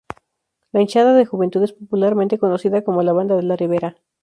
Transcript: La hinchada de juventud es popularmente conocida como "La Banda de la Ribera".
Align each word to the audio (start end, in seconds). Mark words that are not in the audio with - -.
La 0.71 0.81
hinchada 0.81 1.13
de 1.13 1.27
juventud 1.27 1.61
es 1.61 1.73
popularmente 1.73 2.39
conocida 2.39 2.83
como 2.83 3.03
"La 3.03 3.13
Banda 3.13 3.35
de 3.35 3.43
la 3.43 3.55
Ribera". 3.55 3.97